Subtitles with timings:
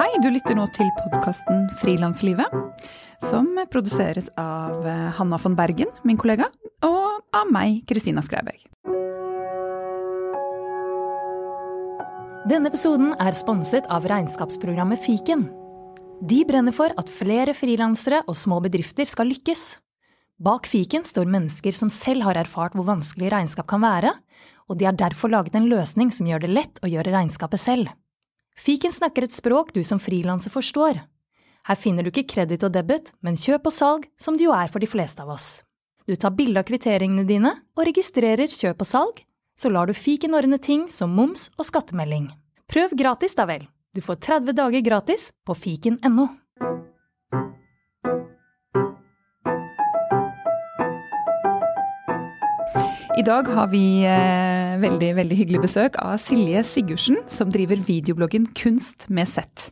[0.00, 2.48] Hei, du lytter nå til podkasten Frilanslivet,
[3.28, 6.46] som produseres av eh, Hanna von Bergen, min kollega,
[6.88, 8.64] og av meg, Kristina Skreiberg.
[12.48, 15.44] Denne episoden er sponset av regnskapsprogrammet Fiken.
[16.24, 19.68] De brenner for at flere frilansere og små bedrifter skal lykkes.
[20.40, 24.16] Bak fiken står mennesker som selv har erfart hvor vanskelig regnskap kan være,
[24.64, 27.99] og de har derfor laget en løsning som gjør det lett å gjøre regnskapet selv.
[28.60, 31.00] Fiken snakker et språk du som frilanser forstår.
[31.64, 34.68] Her finner du ikke kreditt og debit, men kjøp og salg, som det jo er
[34.68, 35.62] for de fleste av oss.
[36.04, 39.22] Du tar bilde av kvitteringene dine og registrerer kjøp og salg,
[39.56, 42.30] så lar du fiken ordne ting som moms og skattemelding.
[42.68, 43.64] Prøv gratis, da vel!
[43.96, 46.28] Du får 30 dager gratis på fiken.no.
[53.18, 58.44] I dag har vi eh, veldig, veldig hyggelig besøk av Silje Sigurdsen, som driver videobloggen
[58.54, 59.70] Kunst med sett.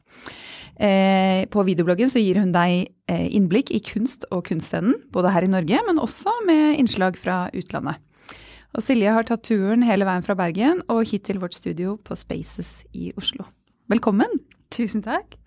[0.74, 5.46] Eh, på videobloggen så gir hun deg eh, innblikk i kunst og kunstscenen, både her
[5.46, 8.02] i Norge, men også med innslag fra utlandet.
[8.74, 12.18] Og Silje har tatt turen hele veien fra Bergen og hit til vårt studio på
[12.18, 13.46] Spaces i Oslo.
[13.88, 14.34] Velkommen.
[14.74, 15.38] Tusen takk.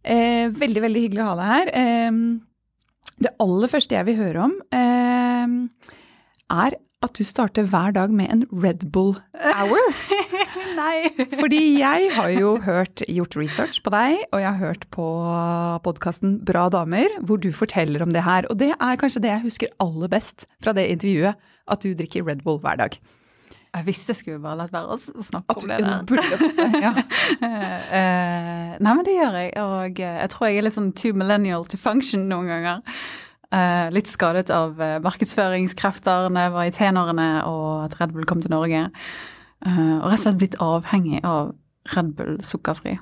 [0.00, 1.74] Eh, veldig, veldig hyggelig å ha deg her.
[1.84, 5.92] Eh, det aller første jeg vil høre om, eh,
[6.64, 9.80] er at du starter hver dag med en Red Bull Hour.
[10.80, 11.10] Nei.
[11.36, 15.06] Fordi jeg har jo hørt, gjort research på deg, og jeg har hørt på
[15.84, 18.48] podkasten Bra damer, hvor du forteller om det her.
[18.50, 21.36] Og det er kanskje det jeg husker aller best fra det intervjuet,
[21.68, 22.96] at du drikker Red Bull hver dag.
[23.74, 26.76] Jeg visste jeg skulle bare latt være å snakke om det der.
[26.84, 26.92] ja.
[27.42, 29.50] Eh, nei, men det gjør jeg.
[29.64, 33.00] Og eh, jeg tror jeg er litt sånn too millennial to function noen ganger.
[33.54, 38.26] Eh, litt skadet av eh, markedsføringskrefter når jeg var i tenårene og at Red Bull
[38.26, 38.88] kom til Norge.
[39.64, 41.52] Eh, og rett og slett blitt avhengig av
[41.94, 42.96] Red Bull sukkerfri.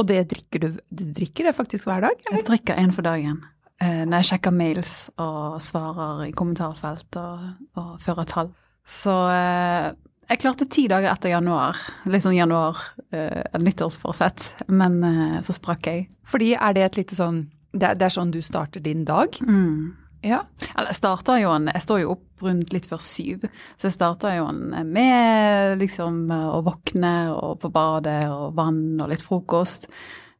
[0.00, 2.16] Og det drikker du Du drikker det faktisk hver dag?
[2.24, 2.40] Eller?
[2.40, 3.42] Jeg drikker én for dagen.
[3.80, 7.44] når jeg sjekker mails og svarer i kommentarfelt og,
[7.80, 8.50] og fører tall.
[8.84, 12.76] Så jeg klarte ti dager etter januar, litt sånn januar,
[13.10, 16.04] et nyttårsforsett, men så sprakk jeg.
[16.28, 17.40] Fordi er det et lite sånn
[17.72, 19.36] det er, det er sånn du starter din dag?
[19.46, 19.94] Mm.
[20.26, 20.42] Ja.
[20.76, 23.42] Jeg starta jo en Jeg står jo opp rundt litt før syv,
[23.76, 29.10] så jeg starter jo en med liksom å våkne og på badet og vann og
[29.12, 29.88] litt frokost.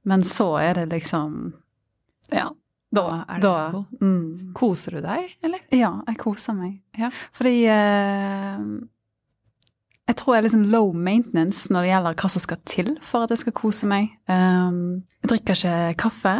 [0.08, 1.52] Men så er det liksom
[2.32, 2.48] Ja.
[2.90, 4.52] Da, er det da mm.
[4.58, 5.60] Koser du deg, eller?
[5.70, 6.80] Ja, jeg koser meg.
[6.98, 7.10] Ja.
[7.36, 8.64] Fordi eh,
[10.10, 13.26] jeg tror jeg er sånn low maintenance når det gjelder hva som skal til for
[13.28, 14.08] at jeg skal kose meg.
[14.26, 16.32] Um, jeg drikker ikke kaffe.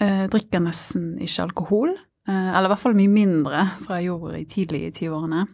[0.00, 1.92] eh, Jeg drikker nesten ikke alkohol.
[2.28, 5.46] Eh, eller i hvert fall mye mindre fra jeg gjorde i tidlig i 20-årene.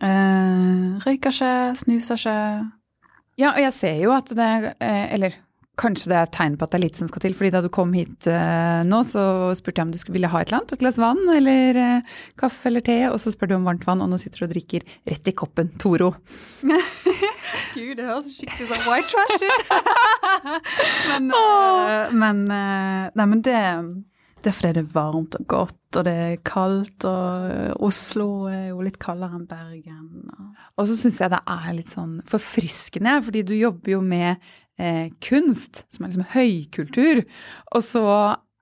[0.00, 2.34] Uh, røyker ikke, snuser ikke.
[3.40, 4.48] Ja, og jeg ser jo at det
[4.84, 5.38] eh, Eller
[5.80, 7.34] kanskje det er et tegn på at det er litt som skal til.
[7.36, 9.22] fordi da du kom hit uh, nå, så
[9.56, 10.74] spurte jeg om du skulle ville ha et eller annet.
[10.76, 12.98] Et glass vann eller uh, kaffe eller te.
[13.08, 15.36] Og så spør du om varmt vann, og nå sitter du og drikker rett i
[15.36, 16.12] koppen Toro.
[17.74, 19.72] Gud, det høres skikkelig sånn white trash ut.
[21.14, 23.58] men, uh, men, eh, nei, men det,
[24.40, 28.70] det er fordi det er varmt og godt, og det er kaldt, og Oslo er
[28.70, 30.30] jo litt kaldere enn Bergen.
[30.76, 30.84] Og...
[30.88, 34.40] Så syns jeg det er litt sånn forfriskende, fordi du jobber jo med
[34.80, 37.24] eh, kunst, som er liksom høykultur.
[37.76, 38.04] Og så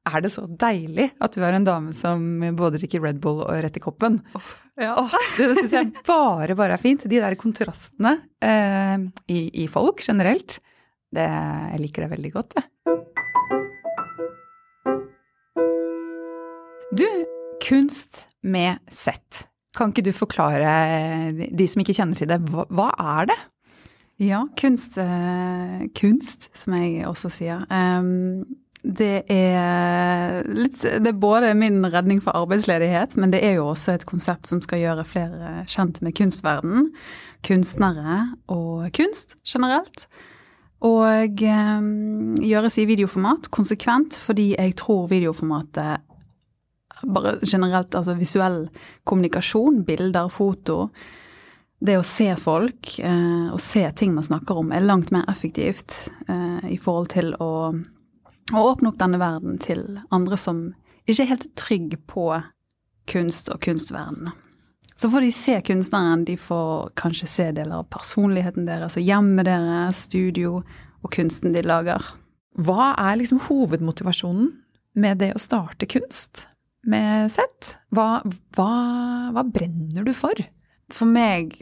[0.08, 2.22] er det så deilig at du er en dame som
[2.56, 4.20] både drikker Red Bull og rett i koppen.
[4.34, 7.06] Åh, det syns jeg bare, bare er fint.
[7.10, 8.96] De der kontrastene eh,
[9.30, 10.58] i, i folk generelt.
[11.14, 12.97] Det, jeg liker det veldig godt, jeg.
[16.98, 17.06] Du,
[17.62, 19.44] kunst med sett.
[19.76, 20.70] Kan ikke du forklare
[21.54, 22.88] de som ikke kjenner til det, hva, hva
[23.20, 23.36] er det?
[24.24, 27.60] Ja, kunst, eh, kunst, som jeg også sier.
[28.78, 33.94] Det er litt Det er både min redning for arbeidsledighet, men det er jo også
[33.94, 36.90] et konsept som skal gjøre flere kjent med kunstverden.
[37.46, 40.08] Kunstnere og kunst generelt.
[40.82, 46.07] Og gjøres i videoformat konsekvent, fordi jeg tror videoformatet
[47.02, 48.64] bare generelt, altså visuell
[49.08, 50.88] kommunikasjon, bilder, foto,
[51.78, 56.08] det å se folk eh, og se ting man snakker om, er langt mer effektivt
[56.26, 57.52] eh, i forhold til å,
[58.50, 59.84] å åpne opp denne verden til
[60.14, 60.72] andre som
[61.06, 62.28] ikke er helt trygg på
[63.08, 64.32] kunst og kunstverden.
[64.98, 69.46] Så får de se kunstneren, de får kanskje se deler av personligheten deres og hjemmet
[69.46, 72.02] deres, studio og kunsten de lager.
[72.58, 74.50] Hva er liksom hovedmotivasjonen
[74.98, 76.48] med det å starte kunst
[76.90, 77.76] med sett?
[77.94, 78.20] Hva,
[78.56, 78.72] hva,
[79.34, 80.38] hva brenner du for?
[80.92, 81.58] For meg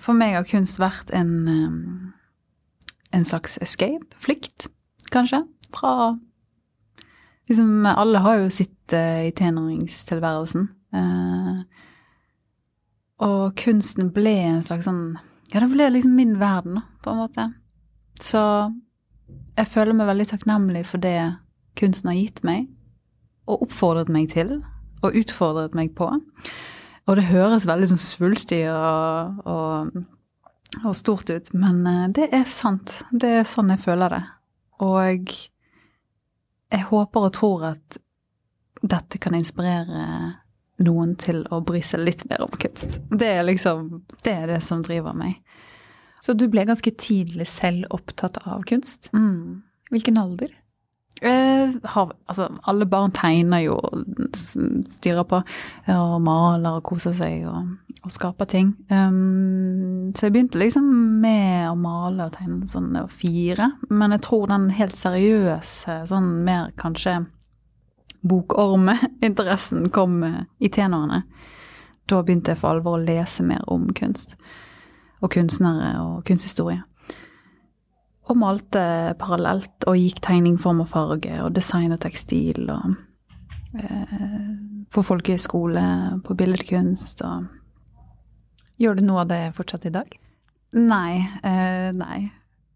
[0.00, 2.12] For meg har kunst vært en, um,
[3.12, 4.68] en slags escape, flykt.
[5.12, 5.44] kanskje.
[5.74, 6.18] Fra
[7.50, 10.68] Liksom, alle har jo sitt uh, i tenåringstilværelsen.
[10.94, 11.64] Uh,
[13.26, 15.18] og kunsten ble en slags sånn
[15.50, 17.48] Ja, det ble liksom min verden, på en måte.
[18.22, 18.40] Så
[19.58, 21.16] jeg føler meg veldig takknemlig for det
[21.78, 22.68] kunsten har gitt meg,
[23.48, 24.58] og oppfordret meg til,
[25.00, 26.10] og utfordret meg på.
[27.08, 30.02] Og det høres veldig sånn svulstig og, og,
[30.84, 33.00] og, stort ut, men eh, det er sant.
[33.10, 34.22] Det er sånn jeg føler det.
[34.84, 35.32] Og
[36.70, 37.98] jeg håper og tror at
[38.80, 40.04] dette kan inspirere
[40.80, 43.00] noen til å bry seg litt mer om kunst.
[43.10, 43.90] Det er liksom
[44.22, 45.40] det, er det som driver meg.
[46.20, 49.10] Så du ble ganske tidlig selv opptatt av kunst?
[49.16, 49.60] Mm.
[49.92, 50.52] Hvilken alder?
[51.20, 53.76] Uh, har, altså, alle barn tegner jo
[54.32, 55.42] styrer på
[55.92, 58.72] og maler og koser seg og, og skaper ting.
[58.88, 60.88] Um, så jeg begynte liksom
[61.20, 63.72] med å male og tegne sånn var fire.
[63.90, 67.20] Men jeg tror den helt seriøse, sånn mer kanskje
[68.20, 71.24] bokorminteressen kom uh, i tenårene.
[72.08, 74.38] Da begynte jeg for alvor å lese mer om kunst.
[75.20, 76.80] Og kunstnere og kunsthistorie
[78.30, 78.82] og malte
[79.20, 82.96] parallelt og gikk tegning, form og farge og design og tekstil og
[83.78, 84.50] eh,
[84.90, 85.86] på folkehøyskole,
[86.26, 87.56] på billedkunst og
[88.80, 90.14] Gjør du noe av det fortsatt i dag?
[90.72, 91.18] Nei.
[91.44, 92.30] Eh, nei.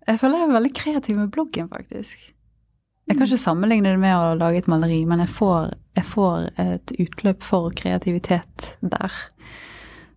[0.05, 2.27] Jeg føler jeg er veldig kreativ med bloggen, faktisk.
[3.09, 6.47] Jeg kan ikke sammenligne det med å lage et maleri, men jeg får, jeg får
[6.61, 9.17] et utløp for kreativitet der.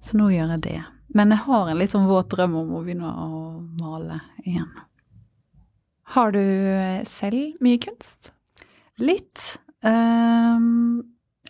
[0.04, 0.82] Så nå gjør jeg det.
[1.16, 3.42] Men jeg har en litt sånn våt drøm om å begynne å
[3.80, 4.70] male igjen.
[6.16, 6.44] Har du
[7.08, 8.32] selv mye kunst?
[9.02, 9.58] Litt.
[9.84, 11.04] Um,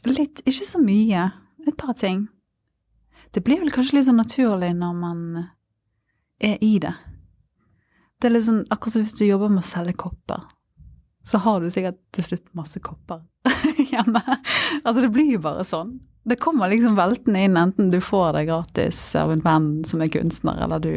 [0.07, 1.29] litt, ikke så mye.
[1.67, 2.25] Et par ting.
[3.35, 5.21] Det blir vel kanskje litt sånn naturlig når man
[6.41, 6.95] er i det.
[8.17, 10.47] Det er litt sånn akkurat som hvis du jobber med å selge kopper.
[11.27, 13.21] Så har du sikkert til slutt masse kopper
[13.91, 14.23] hjemme.
[14.83, 15.97] Altså, det blir jo bare sånn.
[16.27, 20.11] Det kommer liksom veltende inn, enten du får det gratis av en venn som er
[20.11, 20.91] kunstner, eller du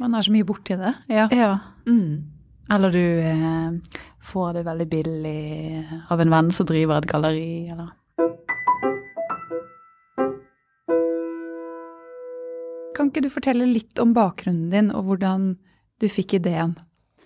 [0.00, 0.92] Man har så mye borti det.
[1.08, 1.28] Ja.
[1.32, 1.52] ja.
[1.86, 2.33] Mm.
[2.72, 7.92] Eller du eh, får det veldig billig av en venn som driver et galleri, eller
[12.94, 15.56] Kan ikke du fortelle litt om bakgrunnen din, og hvordan
[16.00, 16.76] du fikk ideen?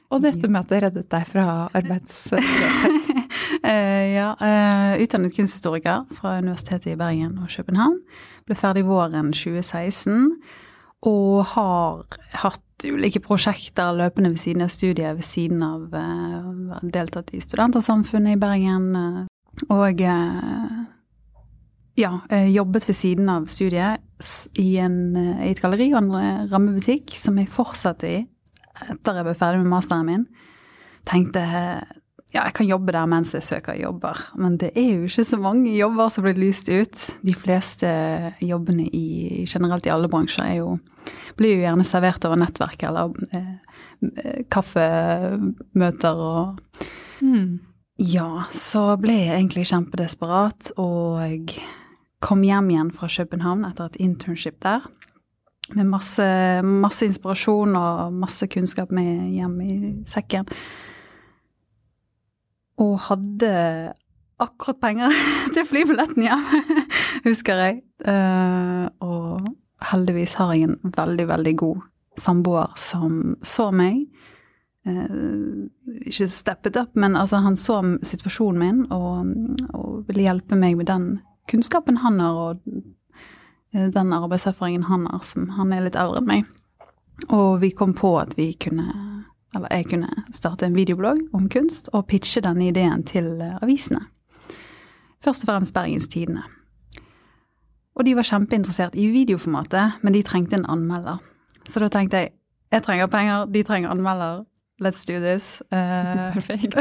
[0.09, 1.45] Og dette med at det reddet deg fra
[1.77, 3.09] arbeidsløshet.
[3.65, 7.99] uh, ja, uh, utdannet kunsthistoriker fra Universitetet i Bergen og København.
[8.47, 10.33] Ble ferdig våren 2016
[11.09, 17.33] og har hatt ulike prosjekter løpende ved siden av studiet, ved siden av uh, deltatt
[17.35, 18.89] i Studentersamfunnet i Bergen.
[18.95, 20.79] Uh, og uh,
[21.99, 22.13] ja,
[22.47, 24.05] jobbet ved siden av studiet
[24.55, 28.21] i, en, i et galleri og en rammebutikk som jeg fortsatte i
[28.87, 30.27] etter jeg ble ferdig med masteren min.
[31.09, 31.43] Tenkte
[32.29, 34.19] ja, jeg kan jobbe der mens jeg søker jobber.
[34.37, 37.05] Men det er jo ikke så mange jobber som blir lyst ut.
[37.25, 37.89] De fleste
[38.45, 40.75] jobbene i, generelt i alle bransjer er jo,
[41.41, 43.55] blir jo gjerne servert over nettverk eller eh,
[44.05, 46.61] eh kaffemøter og
[47.25, 47.65] mm.
[47.99, 51.55] Ja, så ble jeg egentlig kjempedesperat og
[52.23, 54.85] kom hjem igjen fra København etter et internship der.
[55.75, 56.29] Med masse,
[56.63, 60.47] masse inspirasjon og masse kunnskap med hjem i sekken
[62.79, 63.53] og hadde
[64.39, 65.15] akkurat penger
[65.55, 66.45] til flybilletten hjem,
[67.29, 67.81] husker jeg.
[68.07, 69.49] Uh, og
[69.91, 71.87] heldigvis har jeg en veldig, veldig god
[72.19, 74.05] samboer som så meg.
[74.89, 75.67] Uh,
[76.07, 79.35] ikke steppet opp, men altså han så situasjonen min og,
[79.75, 81.11] og, ville hjelpe meg med den
[81.51, 82.63] kunnskapen han har, og
[83.75, 86.55] uh, den arbeidserfaringen han har, som han er litt eldre enn meg.
[87.35, 88.93] Og vi kom på at vi kunne
[89.59, 94.07] eller jeg kunne starte en videoblogg om kunst og pitche denne ideen til eh, avisene.
[95.25, 96.47] Først og fremst Bergens Tidende.
[97.99, 101.19] Og de var kjempeinteressert i videoformatet, men de trengte en anmelder.
[101.67, 102.35] Så da tenkte jeg
[102.69, 104.45] jeg trenger penger, de trenger anmelder,
[104.85, 105.63] let's do this.
[105.73, 106.75] Uh, Perfekt.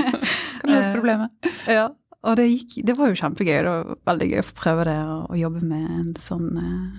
[0.60, 1.30] kan løse problemet.
[1.44, 1.86] Uh, ja,
[2.22, 3.54] og det, gikk, det var jo kjempegøy.
[3.56, 6.98] Det var veldig gøy å få prøve det og, jobbe med en sånn uh,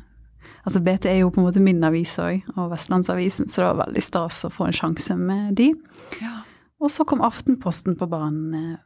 [0.61, 3.81] Altså BT er jo på en måte min avis òg, og Vestlandsavisen, så det var
[3.85, 5.71] veldig stas å få en sjanse med de.
[6.21, 6.41] Ja.
[6.81, 8.79] Og så kom Aftenposten på banen eh,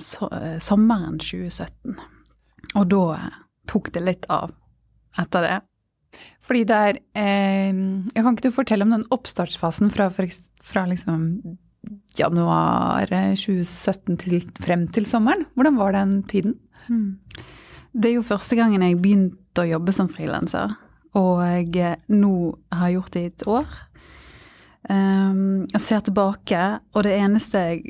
[0.00, 1.96] så, eh, sommeren 2017.
[2.78, 4.54] Og da eh, tok det litt av
[5.20, 5.58] etter det.
[6.44, 7.82] Fordi det er eh,
[8.18, 11.26] kan ikke du fortelle om den oppstartsfasen fra, fra liksom
[12.18, 15.46] januar 2017 til frem til sommeren?
[15.56, 16.58] Hvordan var den tiden?
[16.88, 17.18] Mm.
[17.92, 20.76] Det er jo første gangen jeg begynte å jobbe som frilanser,
[21.18, 21.42] og
[22.08, 22.34] nå
[22.72, 23.74] har jeg gjort det i et år.
[24.88, 26.62] Um, jeg ser tilbake,
[26.96, 27.82] og det eneste jeg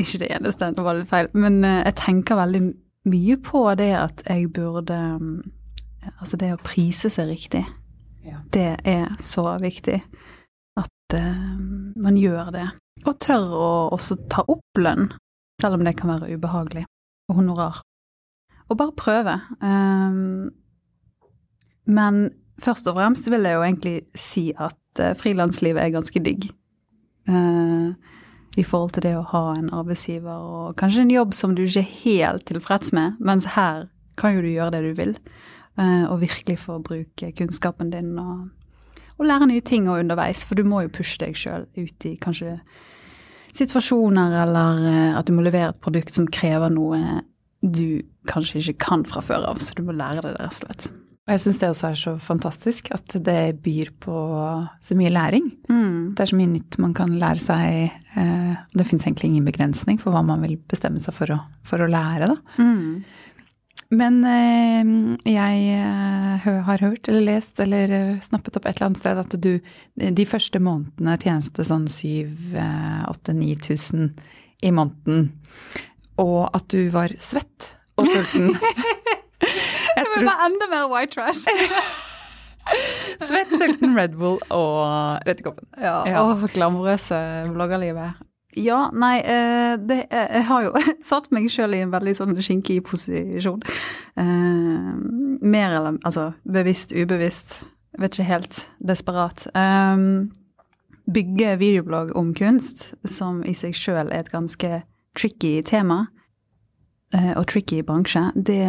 [0.00, 1.28] ikke det eneste, det var litt feil.
[1.36, 2.62] Men eh, jeg tenker veldig
[3.10, 5.40] mye på det at jeg burde mm,
[6.16, 7.60] Altså det å prise seg riktig.
[8.24, 8.38] Ja.
[8.52, 9.98] Det er så viktig
[10.80, 11.42] at eh,
[12.00, 12.62] man gjør det.
[13.04, 15.10] Og tør å også ta opp lønn,
[15.60, 16.86] selv om det kan være ubehagelig.
[17.28, 17.82] Og honorar.
[18.70, 19.34] Og bare prøve.
[19.62, 20.50] Um,
[21.90, 22.30] men
[22.62, 26.46] først og fremst vil jeg jo egentlig si at uh, frilanslivet er ganske digg.
[27.28, 27.90] Uh,
[28.58, 31.82] I forhold til det å ha en arbeidsgiver og kanskje en jobb som du ikke
[31.82, 35.16] er helt tilfreds med, mens her kan jo du gjøre det du vil.
[35.78, 38.50] Uh, og virkelig få bruke kunnskapen din og,
[39.18, 40.44] og lære nye ting og underveis.
[40.46, 42.60] For du må jo pushe deg sjøl ut i kanskje
[43.50, 47.24] situasjoner, eller at du må levere et produkt som krever noe
[47.60, 48.00] du
[48.30, 50.90] kanskje ikke kan fra før av, så du må lære det rett og slett.
[51.28, 54.20] Og jeg syns det også er så fantastisk at det byr på
[54.82, 55.44] så mye læring.
[56.16, 57.98] Det er så mye nytt man kan lære seg.
[58.16, 61.84] Og det fins egentlig ingen begrensning for hva man vil bestemme seg for å, for
[61.84, 62.38] å lære, da.
[63.90, 64.86] Men eh,
[65.26, 69.34] jeg eh, har hørt eller lest eller eh, snappet opp et eller annet sted at
[69.34, 69.60] du
[69.98, 74.14] de første månedene tjeneste sånn 7000-8000-9000
[74.62, 75.32] i måneden.
[76.20, 78.52] Og at du var svett og sulten.
[79.96, 81.46] Jeg tror bare enda mer white trash.
[83.24, 85.66] Svett, sulten, Red Bull og rett i koppen.
[85.80, 86.20] Ja, Ja.
[86.22, 87.18] og glamorøse
[87.50, 88.20] bloggerlivet.
[88.58, 90.72] Ja, nei, eh, det, eh, jeg har jo
[91.06, 93.62] satt meg sjøl i en veldig sånn skinkig posisjon.
[94.18, 94.90] Eh,
[95.40, 97.60] mer eller altså bevisst, ubevisst,
[97.98, 99.46] vet ikke helt, desperat.
[101.10, 104.82] Bygge videoblogg om kunst, som i seg sjøl er et ganske
[105.18, 106.04] tricky tema,
[107.14, 108.62] eh, og tricky bransje, det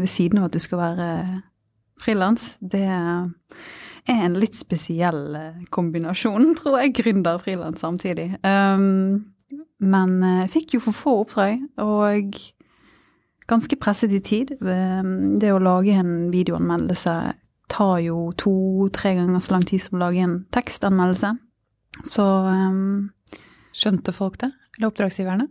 [0.00, 1.08] ved siden av at du skal være
[2.02, 3.28] frilans, det er
[4.10, 6.96] en litt spesiell eh, kombinasjon, tror jeg.
[7.02, 8.32] Gründer og frilans samtidig.
[8.42, 9.34] Um,
[9.82, 12.36] men jeg fikk jo for få oppdrag, og
[13.50, 14.54] ganske presset i tid.
[14.62, 17.16] Um, det å lage en videoanmeldelse
[17.72, 21.34] tar jo to-tre ganger så lang tid som å lage en tekstanmeldelse.
[22.08, 23.10] Så um,
[23.72, 24.50] Skjønte folk det?
[24.76, 25.46] Eller oppdragsgiverne?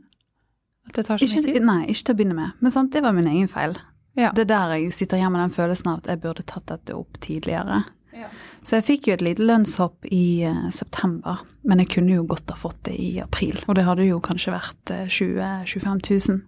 [0.95, 1.63] Det tar mye ikke, tid?
[1.65, 2.51] Nei, ikke til å begynne med.
[2.59, 3.77] Men sant, det var min egen feil.
[4.19, 4.31] Ja.
[4.35, 6.95] Det er der jeg sitter igjen med den følelsen av at jeg burde tatt dette
[6.97, 7.83] opp tidligere.
[8.11, 8.27] Ja.
[8.67, 12.51] Så jeg fikk jo et lite lønnshopp i uh, september, men jeg kunne jo godt
[12.51, 13.55] ha fått det i april.
[13.71, 15.39] Og det hadde jo kanskje vært uh, 20
[15.71, 16.41] 000-25 000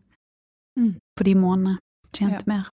[0.73, 0.95] Mm.
[1.15, 1.77] på de månedene.
[2.17, 2.39] Tjent Ja.
[2.49, 2.69] mer.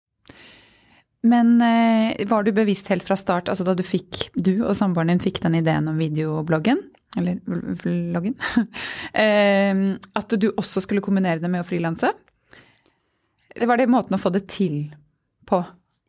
[1.23, 5.09] Men uh, var du bevisst helt fra start, altså da du fikk, du og samboeren
[5.11, 6.83] din fikk den ideen om videobloggen,
[7.17, 7.39] eller
[7.81, 8.35] vloggen,
[9.13, 9.81] eh,
[10.17, 12.13] at du også skulle kombinere det med å frilanse?
[13.57, 14.83] Var det måten å få det til
[15.49, 15.63] på?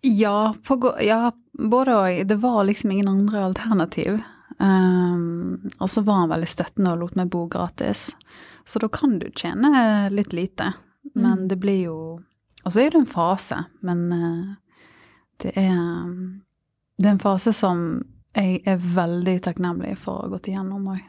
[0.04, 2.18] Ja, på, ja, både og.
[2.28, 4.20] Det var liksom ingen andre alternativ.
[4.58, 8.08] Um, og så var han veldig støttende og lot meg bo gratis.
[8.68, 10.72] Så da kan du tjene litt lite.
[11.14, 11.48] Men Mm.
[11.48, 11.94] det blir jo
[12.66, 14.54] Og så er det en fase, men eh,
[15.40, 16.16] det er
[16.98, 18.04] Det er en fase som
[18.38, 21.02] jeg er veldig takknemlig for å ha gått igjennom òg,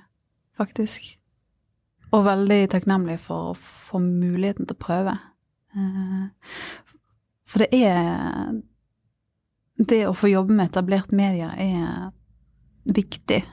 [0.58, 1.12] faktisk.
[2.10, 5.18] Og veldig takknemlig for å få muligheten til å prøve.
[5.76, 6.26] Eh,
[7.50, 8.62] For det er
[9.78, 12.12] Det å få jobbe med etablert media er
[12.86, 13.44] viktig.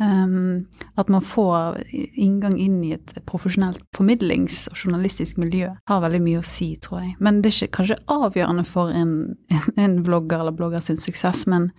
[0.00, 1.82] At man får
[2.16, 7.02] inngang inn i et profesjonelt formidlings- og journalistisk miljø, har veldig mye å si, tror
[7.02, 7.14] jeg.
[7.20, 11.46] Men det er ikke kanskje avgjørende for en, en, en blogger eller blogger sin suksess,
[11.46, 11.70] men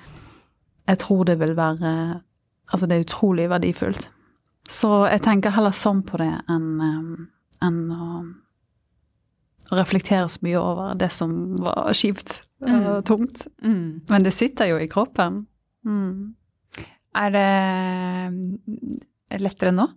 [0.87, 2.21] jeg tror det vil være
[2.67, 4.09] Altså, det er utrolig verdifullt.
[4.67, 7.27] Så jeg tenker heller sånn på det enn um,
[7.63, 8.07] enn å
[9.71, 13.03] reflektere så mye over det som var kjipt og Mm.
[13.07, 13.45] tungt.
[13.61, 15.45] Men det sitter jo i kroppen.
[15.85, 16.33] Mm.
[17.15, 17.47] Er det
[19.39, 19.87] lettere nå?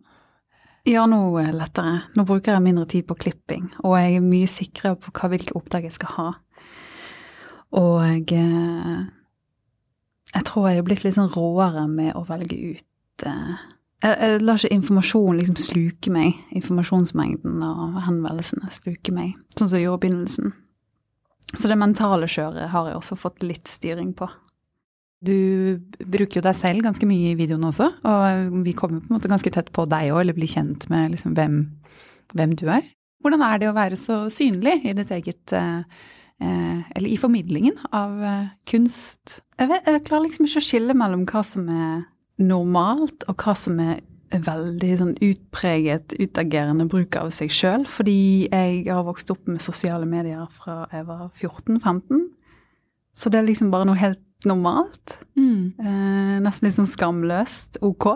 [0.89, 1.97] Ja, nå er det lettere.
[2.17, 5.57] Nå bruker jeg mindre tid på klipping, og jeg er mye sikrere på hva, hvilke
[5.59, 6.29] oppdrag jeg skal ha.
[7.79, 9.03] Og jeg, eh,
[10.35, 13.55] jeg tror jeg er blitt litt sånn råere med å velge ut eh,
[14.01, 16.37] jeg, jeg lar ikke informasjon liksom sluke meg.
[16.57, 20.55] Informasjonsmengden og henvendelsene sluke meg, sånn som jeg gjorde i begynnelsen.
[21.51, 24.29] Så det mentale kjøret har jeg også fått litt styring på.
[25.21, 29.19] Du bruker jo deg selv ganske mye i videoene også, og vi kommer på en
[29.19, 31.59] måte ganske tett på deg òg, eller blir kjent med liksom hvem,
[32.33, 32.87] hvem du er.
[33.21, 36.09] Hvordan er det å være så synlig i ditt eget eh, eh,
[36.41, 39.41] Eller i formidlingen av eh, kunst?
[39.59, 42.07] Jeg, vet, jeg klarer liksom ikke å skille mellom hva som er
[42.41, 47.87] normalt, og hva som er veldig sånn utpreget, utagerende bruk av seg sjøl.
[47.91, 52.29] Fordi jeg har vokst opp med sosiale medier fra jeg var 14-15.
[53.17, 55.19] Så det er liksom bare noe helt normalt.
[55.81, 58.13] Eh, nesten litt sånn skamløst ok.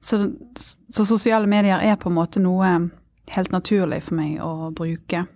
[0.00, 0.22] Så,
[0.56, 2.70] så sosiale medier er på en måte noe
[3.34, 5.26] helt naturlig for meg å bruke.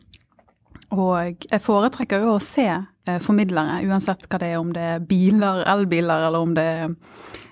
[0.94, 5.06] Og jeg foretrekker jo å se eh, formidlere, uansett hva det er, om det er
[5.08, 6.84] biler, elbiler, eller om det er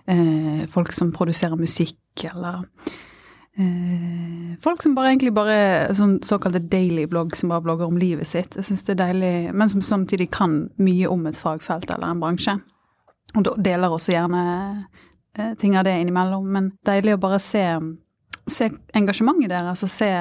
[0.06, 1.98] eh, folk som produserer musikk,
[2.30, 2.62] eller
[3.58, 5.56] eh, folk som bare egentlig bare
[5.96, 8.56] sånn såkalte daily blogg, som bare blogger om livet sitt.
[8.58, 12.22] Jeg syns det er deilig, men som samtidig kan mye om et fagfelt eller en
[12.22, 12.58] bransje.
[13.38, 14.44] Og deler også gjerne
[15.38, 17.64] eh, ting av det innimellom, men deilig å bare se,
[18.50, 20.12] se engasjementet deres, og se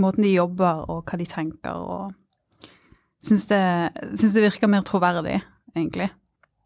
[0.00, 1.76] måten de jobber og hva de tenker.
[1.76, 2.18] og
[3.22, 3.62] Syns det,
[4.18, 5.38] syns det virker mer troverdig,
[5.76, 6.10] egentlig.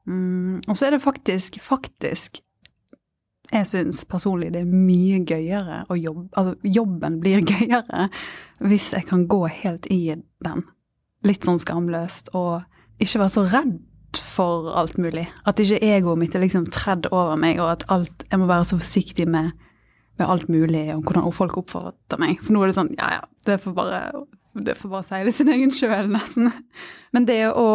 [0.06, 2.38] Mm, og så er det faktisk, faktisk
[3.50, 8.06] Jeg syns personlig det er mye gøyere å jobbe Altså, jobben blir gøyere
[8.62, 10.62] hvis jeg kan gå helt i den.
[11.26, 12.62] Litt sånn skamløst, og
[13.02, 13.74] ikke være så redd
[14.24, 15.26] for alt mulig.
[15.44, 18.64] At ikke egoet mitt er liksom tredd over meg, og at alt Jeg må være
[18.70, 19.52] så forsiktig med,
[20.16, 22.40] med alt mulig, og hvordan folk oppfatter meg.
[22.40, 24.00] For nå er det sånn, ja ja, det får bare
[24.64, 26.48] det får bare seile sin egen sjø, nesten.
[27.14, 27.66] Men det å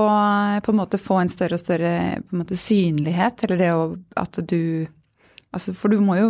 [0.64, 1.94] på en måte få en større og større
[2.34, 3.86] måte, synlighet, eller det å,
[4.22, 4.88] at du
[5.52, 6.28] altså, For du må jo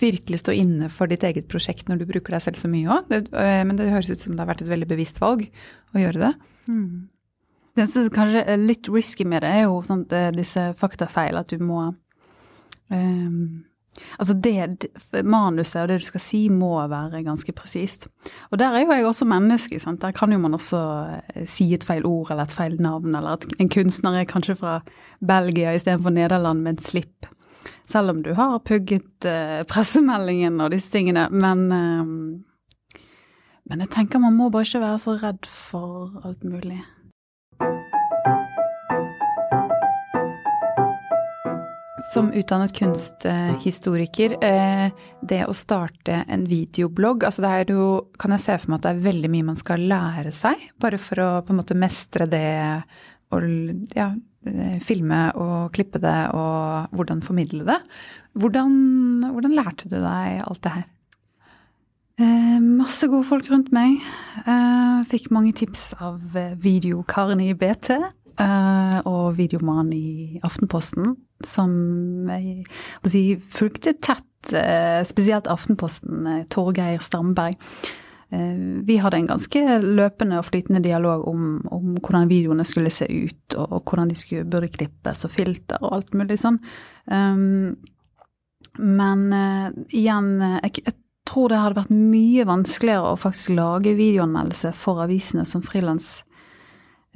[0.00, 3.12] virkelig stå inne for ditt eget prosjekt når du bruker deg selv så mye òg.
[3.12, 5.46] Øh, men det høres ut som det har vært et veldig bevisst valg
[5.94, 6.32] å gjøre det.
[6.66, 7.06] Mm.
[7.76, 11.60] Det som kanskje er litt risky med det, er jo sånn disse faktafeil, at du
[11.60, 11.82] må
[12.88, 13.64] um,
[14.18, 14.88] Altså det,
[15.24, 18.08] Manuset og det du skal si, må være ganske presist.
[18.50, 19.80] Og der er jo jeg også menneske.
[19.80, 20.02] Sant?
[20.02, 20.80] Der kan jo man også
[21.34, 24.58] eh, si et feil ord eller et feil navn, eller at en kunstner er kanskje
[24.60, 24.80] fra
[25.20, 27.30] Belgia istedenfor Nederland med en slipp.
[27.86, 31.28] Selv om du har pugget eh, pressemeldingen og disse tingene.
[31.30, 33.00] Men, eh,
[33.66, 36.82] men jeg tenker man må bare ikke være så redd for alt mulig.
[42.06, 44.90] Som utdannet kunsthistoriker, eh,
[45.26, 47.88] det å starte en videoblogg altså det er jo,
[48.20, 51.00] Kan jeg se for meg at det er veldig mye man skal lære seg, bare
[51.02, 52.46] for å på en måte mestre det
[53.34, 53.40] å
[53.96, 54.12] ja,
[54.86, 57.80] filme og klippe det og hvordan formidle det.
[58.38, 58.76] Hvordan,
[59.32, 60.84] hvordan lærte du deg alt det her?
[62.16, 63.98] Eh, masse gode folk rundt meg.
[64.46, 67.98] Eh, fikk mange tips av videokaren i BT.
[68.36, 71.70] Uh, og videomann i Aftenposten, som
[72.28, 72.66] jeg
[73.00, 73.12] må
[73.48, 77.56] fulgte tett, uh, spesielt Aftenposten, uh, Torgeir Stamberg.
[78.28, 83.54] vi hadde en ganske løpende og flytende dialog om, om, hvordan videoene skulle se ut,
[83.54, 86.58] og hvordan de skulle, burde klippes, og filter og alt mulig sånn.
[87.06, 87.76] Um,
[88.82, 89.22] men
[89.94, 90.96] igjen, jeg, jeg
[91.30, 96.26] tror det hadde vært mye vanskeligere å faktisk lage videoanmeldelse for avisene som frilans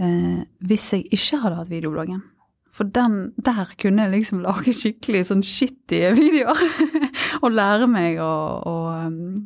[0.01, 2.23] eh, hvis jeg ikke hadde hatt videobloggen.
[2.71, 6.61] For den, der kunne jeg liksom lage skikkelig sånn shitty videoer.
[7.43, 8.31] og lære meg å,
[8.67, 9.37] å, um,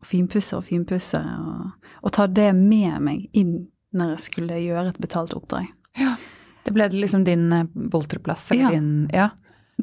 [0.00, 1.20] å, finpusse og finpusse.
[1.20, 3.56] Og, og, ta det med meg inn
[3.94, 5.68] når jeg skulle gjøre et betalt oppdrag.
[6.00, 6.16] Ja.
[6.64, 8.50] Det ble liksom din eh, boltreplass?
[8.52, 8.74] Eller ja.
[8.74, 9.30] din Ja.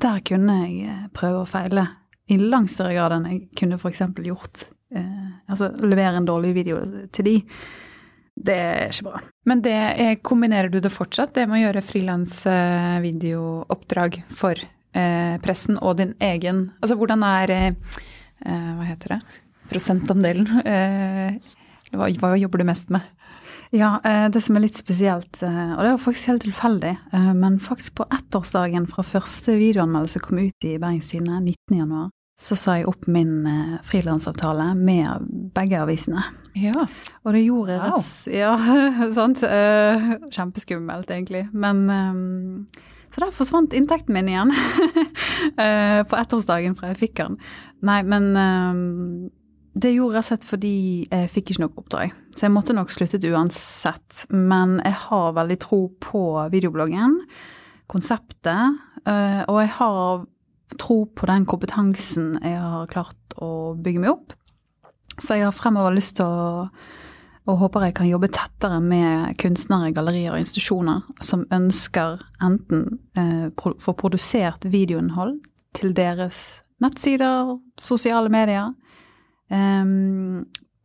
[0.02, 1.86] Der kunne jeg eh, prøve og feile
[2.32, 4.04] i langt større grad enn jeg kunne f.eks.
[4.26, 4.65] gjort.
[4.95, 6.82] Eh, altså levere en dårlig video
[7.13, 7.36] til de.
[8.36, 9.21] Det er ikke bra.
[9.43, 14.54] Men det, eh, kombinerer du det fortsatt, det med å gjøre frilans-videooppdrag eh, for
[14.93, 17.73] eh, pressen og din egen Altså hvordan er eh,
[18.45, 19.21] eh Hva heter det?
[19.71, 20.45] Prosentandelen?
[20.65, 21.32] Eh,
[21.91, 23.01] hva, hva, jobber du mest med?
[23.71, 26.91] Ja, det som er litt spesielt, og det var faktisk helt tilfeldig,
[27.39, 31.39] men faktisk på ettårsdagen fra første videoanmeldelse kom ut i Bergens Tidende,
[31.71, 36.24] 19.1, så sa jeg opp min eh, frilansavtale med begge avisene.
[36.58, 36.86] Ja.
[37.24, 38.08] Og det gjorde jeg wow.
[38.34, 38.54] Ja,
[39.17, 39.44] sant.
[39.46, 41.46] Eh, kjempeskummelt, egentlig.
[41.54, 44.56] Men eh, Så der forsvant inntekten min igjen.
[45.63, 47.38] eh, på ettårsdagen fra jeg fikk den.
[47.88, 48.28] Nei, men
[49.72, 50.76] det gjorde jeg slett fordi
[51.08, 52.13] jeg fikk ikke nok oppdrag.
[52.36, 54.26] Så jeg måtte nok sluttet uansett.
[54.34, 57.20] Men jeg har veldig tro på videobloggen,
[57.91, 60.22] konseptet, og jeg har
[60.80, 64.36] tro på den kompetansen jeg har klart å bygge meg opp.
[65.20, 66.68] Så jeg har fremover lyst til å
[67.50, 72.84] og håper jeg kan jobbe tettere med kunstnere, gallerier og institusjoner som ønsker enten
[73.18, 75.40] eh, få produsert videoinnhold
[75.78, 78.70] til deres nettsider, sosiale medier,
[79.50, 79.90] eh,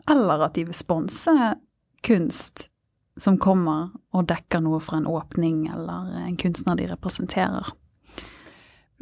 [0.09, 1.37] eller at de vil sponse
[2.07, 2.70] kunst
[3.20, 7.68] som kommer og dekker noe fra en åpning eller en kunstner de representerer.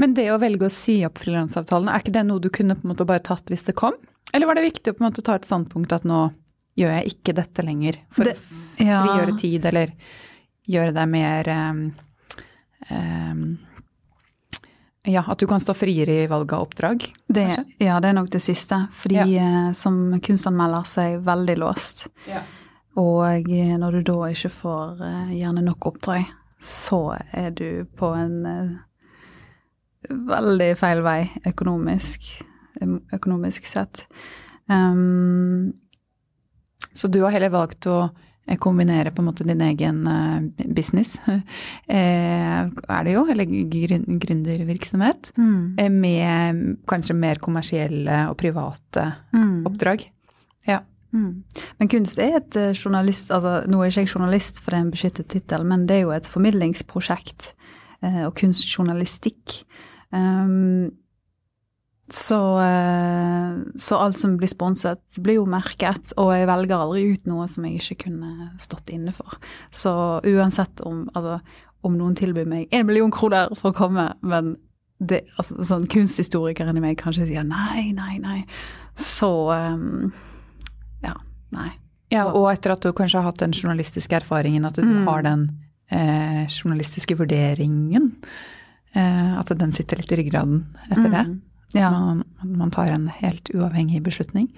[0.00, 2.86] Men det å velge å si opp frilansavtalen, er ikke det noe du kunne på
[2.86, 3.94] en måte bare tatt hvis det kom?
[4.34, 6.26] Eller var det viktig å på en måte ta et standpunkt at nå
[6.78, 8.34] gjør jeg ikke dette lenger, for det,
[8.82, 8.98] ja.
[8.98, 9.92] å frigjøre tid, eller
[10.66, 11.84] gjøre deg mer um,
[12.90, 13.44] um,
[15.06, 17.06] Ja, at du kan stå friere i valget av oppdrag?
[17.28, 17.46] Det,
[17.78, 18.86] ja, det er nok det siste.
[18.96, 22.06] Fordi eh, som kunstanmelder så er jeg veldig låst.
[22.24, 22.40] Ja.
[23.00, 27.02] Og eh, når du da ikke får eh, gjerne nok oppdrag, så
[27.36, 28.74] er du på en eh,
[30.10, 32.26] veldig feil vei økonomisk,
[33.14, 34.04] økonomisk sett.
[34.68, 35.74] Um,
[36.94, 37.96] Så du har heller valgt å
[38.46, 44.06] eh, kombinere på en måte din egen eh, business, eh, er det jo, eller grün-
[44.22, 49.64] gründervirksomhet, mm, med kanskje mer kommersielle og private mm.
[49.66, 50.06] oppdrag.
[50.70, 50.82] Ja.
[51.14, 51.42] Mm.
[51.78, 54.94] Men kunst er et journalist altså Nå er ikke jeg journalist, for det er en
[54.94, 57.52] beskyttet tittel, men det er jo et formidlingsprosjekt
[58.02, 59.62] og kunstjournalistikk.
[60.14, 60.92] Um,
[62.12, 67.24] så, eh, så alt som blir sponset, blir jo merket, og jeg velger aldri ut
[67.30, 69.38] noe som jeg ikke kunne stått inne for.
[69.72, 69.94] Så
[70.28, 71.38] uansett om, altså,
[71.84, 74.54] om noen tilbyr meg en million kroner for å komme, men
[75.00, 78.42] det, altså, sånn kunsthistorikeren i meg kanskje sier nei, nei, nei,
[79.00, 80.12] så um,
[81.02, 81.16] ja,
[81.56, 81.70] nei.
[82.12, 85.06] ja, og etter at du kanskje har hatt den journalistiske erfaringen, at du Mm.
[85.08, 85.48] har den
[85.90, 88.12] eh, journalistiske vurderingen,
[88.94, 91.24] eh, at den sitter litt i ryggraden etter det.
[91.30, 91.40] Mm.
[91.74, 94.48] Ja, Man, man tar en helt uavhengig beslutning.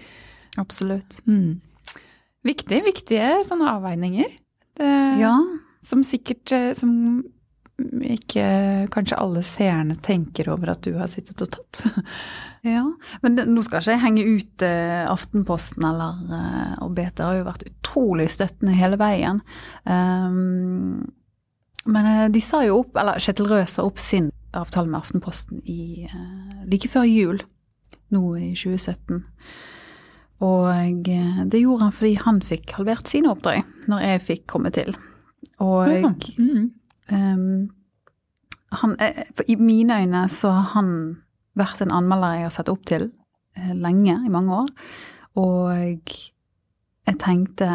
[0.60, 1.20] absolutt.
[1.26, 1.60] Mm.
[2.46, 4.28] Viktig, viktige sånne avveininger.
[4.76, 5.38] Det, Ja.
[5.86, 7.24] Som sikkert eh, Som
[7.76, 11.82] ikke kanskje alle seerne tenker over at du har sittet og tatt.
[12.64, 12.84] ja.
[13.22, 17.36] Men det, nå skal ikke jeg henge ut eh, Aftenposten eller eh, og BT har
[17.36, 19.42] jo vært utrolig støttende hele veien.
[19.84, 21.04] Um,
[21.86, 25.62] men eh, de sa jo opp, eller Kjetil Røe sa opp sin avtale med Aftenposten
[25.68, 27.40] i, eh, like før jul,
[28.14, 29.22] nå i 2017.
[30.46, 34.72] Og eh, det gjorde han fordi han fikk halvert sine oppdrag når jeg fikk komme
[34.74, 34.96] til.
[35.62, 35.86] Og
[36.38, 36.72] Mm.
[37.06, 37.70] Um,
[38.74, 38.96] han,
[39.46, 40.88] I mine øyne så har han
[41.54, 43.12] vært en anmelder jeg har sett opp til
[43.78, 44.72] lenge, i mange år.
[45.38, 45.70] Og
[47.06, 47.68] jeg tenkte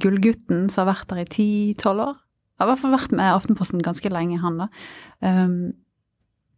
[0.00, 2.22] Gullgutten som har vært der i ti-tolv år
[2.62, 4.68] Har i hvert fall vært med Aftenposten ganske lenge, han da.
[5.20, 5.72] Um,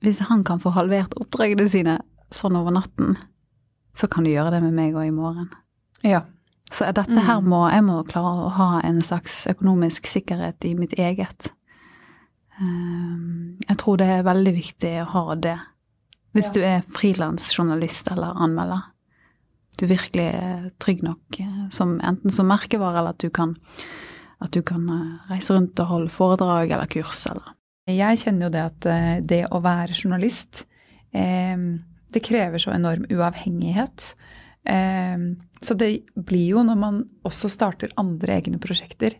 [0.04, 1.98] hvis han kan få halvert oppdragene sine
[2.34, 3.14] sånn over natten,
[3.96, 5.48] så kan du gjøre det med meg òg i morgen.
[6.04, 6.24] Ja.
[6.70, 7.48] Så dette her Mm.
[7.48, 11.50] må jeg må klare å ha en slags økonomisk sikkerhet i mitt eget.
[12.60, 15.56] Um, Jeg tror det er veldig viktig å ha det.
[16.34, 18.82] Hvis du er frilansjournalist eller anmelder.
[19.78, 23.56] Du virkelig er trygg nok eh, som, enten som merkevare, eller at du kan,
[24.44, 27.54] at du kan eh, reise rundt og holde foredrag eller kurs eller
[27.90, 30.64] Jeg kjenner jo det at eh, det å være journalist,
[31.12, 31.56] eh,
[32.14, 34.14] det krever så enorm uavhengighet.
[34.64, 35.28] Eh,
[35.60, 39.18] så det blir jo når man også starter andre egne prosjekter,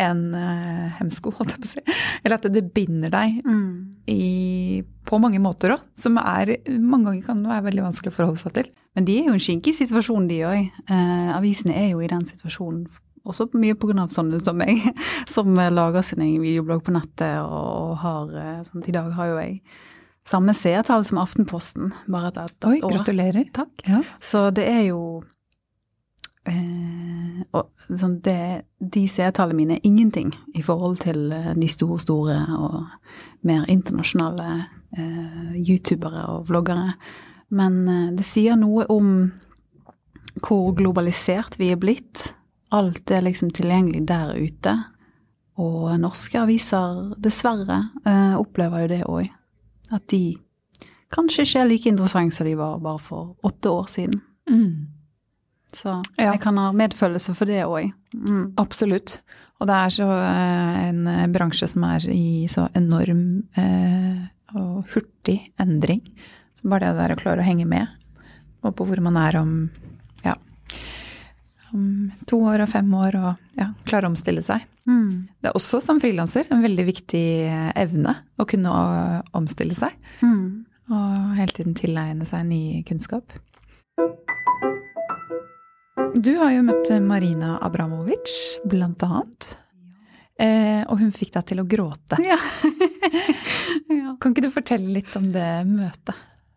[0.00, 1.98] en eh, hemsko, holdt jeg på å si.
[2.24, 3.36] Eller at det binder deg
[4.10, 8.42] i, på mange måter òg, som er mange ganger kan være veldig vanskelig å forholde
[8.42, 8.72] seg til.
[8.94, 10.66] Men de er jo en skinkig situasjon, de òg.
[10.86, 12.86] Eh, avisene er jo i den situasjonen.
[13.24, 14.06] Også mye pga.
[14.12, 14.82] sånne som meg,
[15.34, 19.38] som lager sin egen videoblogg på nettet og, har eh, sånn, I dag har jo
[19.40, 19.60] jeg
[20.28, 22.96] samme seertall som Aftenposten, bare etter et, Oi, år.
[22.96, 23.48] gratulerer.
[23.52, 23.84] Takk.
[23.88, 24.00] Ja.
[24.24, 25.00] Så det er jo
[26.48, 32.00] eh, og, sånn, det, De seertallene mine er ingenting i forhold til eh, de store,
[32.02, 32.80] store og
[33.44, 34.48] mer internasjonale
[34.96, 36.94] eh, youtubere og vloggere.
[37.54, 39.16] Men eh, det sier noe om
[40.44, 42.32] hvor globalisert vi er blitt.
[42.74, 44.74] Alt er liksom tilgjengelig der ute.
[45.62, 49.28] Og norske aviser, dessverre, eh, opplever jo det òg.
[49.94, 50.34] At de
[51.14, 54.20] kanskje ikke er like interessante som de var bare for åtte år siden.
[54.50, 54.88] Mm.
[55.74, 56.32] Så Ja.
[56.32, 57.92] jeg kan ha medfølelse for det òg.
[58.14, 58.54] Mm.
[58.58, 59.20] Absolutt.
[59.60, 64.84] Og det er så eh, en eh, bransje som er i så enorm eh, og
[64.94, 66.02] hurtig endring.
[66.54, 67.86] Så bare det der å klare å henge med,
[68.64, 69.70] og på hvor man er om
[71.74, 74.64] om to år og fem år, og ja, klare å omstille seg.
[74.88, 75.26] Mm.
[75.40, 78.74] Det er også som frilanser en veldig viktig eh, evne å kunne
[79.36, 79.96] omstille seg.
[80.22, 80.64] Mm.
[80.92, 83.32] Og hele tiden tilegne seg ny kunnskap.
[86.14, 88.32] Du har jo møtt Marina Abramovic,
[88.70, 89.54] blant annet.
[90.40, 92.18] Eh, og hun fikk deg til å gråte.
[92.22, 92.38] Ja.
[94.00, 94.14] ja.
[94.20, 96.16] Kan ikke du fortelle litt om det møtet?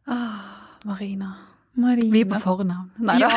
[0.10, 1.34] Ah, Marina.
[1.78, 2.12] Marina.
[2.14, 2.90] Vi er på fornavn.
[3.06, 3.30] Nei da.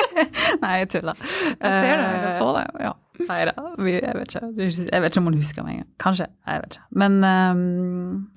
[0.62, 1.22] Nei, jeg tuller.
[1.56, 2.08] Jeg ser det.
[2.24, 2.66] Jeg så det.
[2.84, 2.92] Ja.
[3.20, 4.44] Nei da, jeg vet ikke.
[4.60, 5.82] Jeg vet ikke om hun husker meg.
[6.00, 6.28] Kanskje.
[6.48, 6.86] Jeg vet ikke.
[7.02, 8.28] Men um,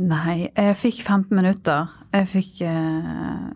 [0.00, 1.90] Nei, jeg fikk 15 minutter.
[2.14, 3.50] Jeg fikk uh,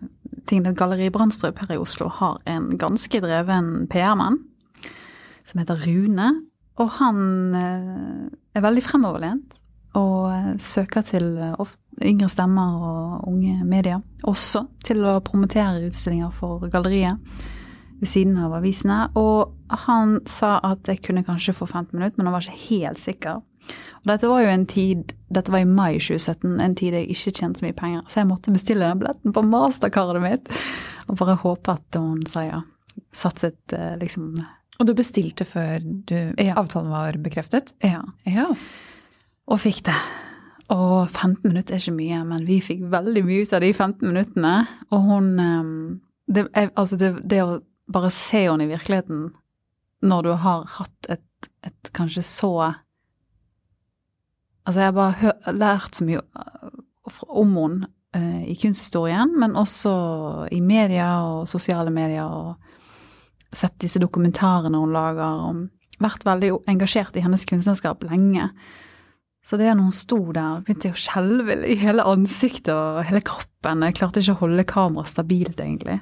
[0.45, 4.43] at Galleri Brandstrup her i Oslo har en ganske dreven PR-mann
[5.45, 6.31] som heter Rune.
[6.83, 7.19] Og han
[7.55, 9.55] uh, er veldig fremoverlent
[9.95, 11.55] og eh, søker til eh,
[12.03, 14.01] yngre stemmer og unge medier.
[14.27, 17.19] Også til å promotere utstillinger for galleriet
[18.01, 19.05] ved siden av avisene.
[19.15, 19.53] Og
[19.85, 23.39] han sa at jeg kunne kanskje få 15 minutter, men han var ikke helt sikker.
[24.03, 27.31] Og dette var jo en tid, dette var i mai 2017, en tid jeg ikke
[27.39, 28.03] tjente så mye penger.
[28.11, 30.51] Så jeg måtte bestille den billetten på mastercardet mitt.
[31.09, 32.61] Og bare håpe at hun sa ja.
[33.15, 34.35] Satset eh, liksom
[34.79, 36.53] Og du bestilte før du, Ja.
[36.59, 37.73] avtalen var bekreftet?
[37.83, 38.01] Ja.
[38.27, 38.45] Ja.
[39.47, 39.95] Og fikk det.
[40.73, 44.07] Og 15 minutter er ikke mye, men vi fikk veldig mye ut av de 15
[44.07, 44.53] minuttene.
[44.89, 45.73] Og hun eh,
[46.25, 47.59] det, Altså, det, det å
[47.91, 49.27] bare se henne i virkeligheten
[50.05, 52.55] når du har hatt et, et kanskje så
[54.65, 59.53] Altså, jeg har bare hør, lært så mye uh, om henne eh, i kunsthistorien, men
[59.53, 59.91] også
[60.49, 67.13] i media og sosiale medier, og sett disse dokumentarene hun lager, og vært veldig engasjert
[67.13, 68.49] i hennes kunstnerskap lenge.
[69.45, 73.21] Så det når hun sto der, begynte jeg å skjelve i hele ansiktet og hele
[73.25, 73.83] kroppen.
[73.85, 75.99] Jeg klarte ikke å holde kameraet stabilt, egentlig.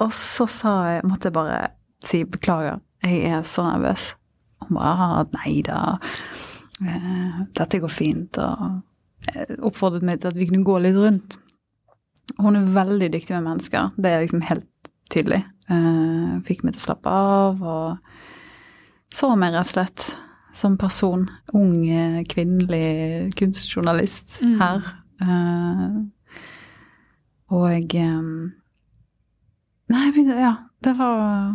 [0.00, 1.58] Og så sa jeg, måtte jeg bare
[2.04, 4.14] si beklager, jeg er så nervøs.
[4.64, 5.80] Hun bare «Ah, nei da,
[6.80, 8.40] eh, dette går fint.
[8.40, 11.36] Og oppfordret meg til at vi kunne gå litt rundt.
[12.40, 14.68] Hun er veldig dyktig med mennesker, det er liksom helt
[15.12, 15.44] tydelig.
[15.68, 20.06] Eh, fikk meg til å slappe av og så meg rett og slett
[20.56, 21.26] som person.
[21.54, 24.58] Ung, eh, kvinnelig kunstjournalist Mm.
[24.60, 24.82] her.
[25.20, 26.02] Uh,
[27.56, 28.50] og eh,
[29.88, 31.54] Nei, ja, det var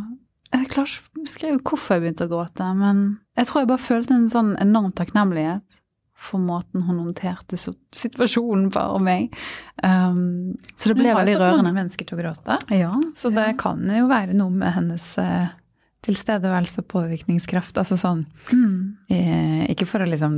[0.53, 3.03] Jeg klarer ikke å beskrive hvorfor jeg begynte å gråte, men
[3.37, 5.77] jeg tror jeg bare følte en sånn enorm takknemlighet
[6.21, 9.31] for måten hun håndterte situasjonen på og meg.
[9.81, 11.73] Um, så det ble Hun har veldig fått mange rørende.
[11.79, 12.57] mennesker til å gråte.
[12.77, 15.47] Ja, Så det kan jo være noe med hennes eh,
[16.05, 17.77] tilstedeværelse og påvirkningskraft.
[17.77, 18.77] Altså sånn mm.
[19.13, 20.37] eh, Ikke for å liksom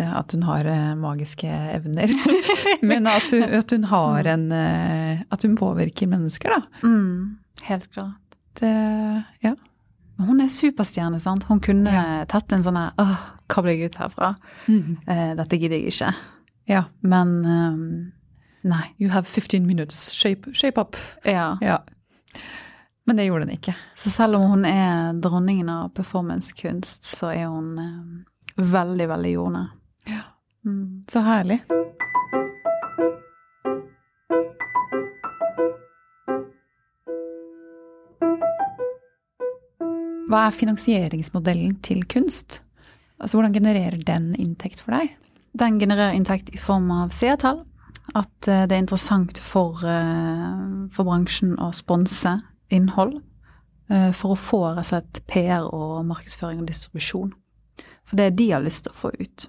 [0.00, 2.12] At hun har eh, magiske evner,
[2.90, 6.86] men at hun, at hun har en eh, At hun påvirker mennesker, da.
[6.86, 7.36] Mm.
[7.66, 8.38] Helt klart.
[8.60, 8.70] Det,
[9.44, 9.52] ja.
[10.20, 11.44] Hun er superstjerne, sant.
[11.48, 14.32] Hun kunne tatt en sånn her Åh, hva blir jeg ut herfra?
[14.68, 16.14] Eh, dette gidder jeg ikke.
[16.72, 16.86] ja.
[17.00, 17.84] Men um,
[18.64, 18.86] nei.
[18.96, 20.08] You have 15 minutes.
[20.16, 20.96] Shape, shape up.
[21.24, 21.58] Ja.
[21.64, 21.82] Ja.
[23.10, 23.72] Men det gjorde den ikke.
[23.98, 29.64] Så selv om hun er dronningen av performancekunst, så er hun eh, veldig, veldig jordnær.
[30.06, 30.20] Ja.
[30.62, 31.00] Mm.
[31.10, 31.56] Så herlig.
[40.30, 42.60] Hva er finansieringsmodellen til kunst?
[43.18, 45.16] Altså Hvordan genererer den inntekt for deg?
[45.58, 47.64] Den genererer inntekt i form av seertall.
[48.14, 52.36] At eh, det er interessant for, eh, for bransjen å sponse
[52.70, 53.22] innhold.
[53.90, 57.32] eh, For å få rett PR og markedsføring og distribusjon.
[58.04, 59.48] For det er de har lyst til å få ut.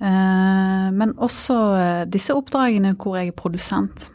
[0.00, 4.10] Eh, Men også eh, disse oppdragene hvor jeg er produsent.